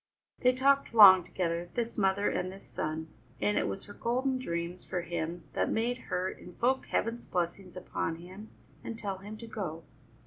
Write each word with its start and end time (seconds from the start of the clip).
They 0.39 0.53
talked 0.55 0.95
long 0.95 1.23
together, 1.23 1.69
this 1.75 1.95
mother 1.95 2.27
and 2.27 2.51
this 2.51 2.65
son, 2.67 3.13
and 3.39 3.55
it 3.55 3.67
was 3.67 3.83
her 3.83 3.93
golden 3.93 4.39
dreams 4.39 4.83
for 4.83 5.01
him 5.03 5.43
that 5.53 5.69
made 5.69 5.99
her 6.09 6.27
invoke 6.27 6.87
Heaven's 6.87 7.27
blessings 7.27 7.77
upon 7.77 8.15
him 8.15 8.49
and 8.83 8.97
tell 8.97 9.19
him 9.19 9.37
to 9.37 9.45
go. 9.45 9.83